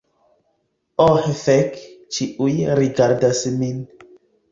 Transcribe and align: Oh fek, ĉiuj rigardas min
Oh 1.03 1.19
fek, 1.49 1.77
ĉiuj 2.15 2.55
rigardas 2.79 3.43
min 3.61 3.85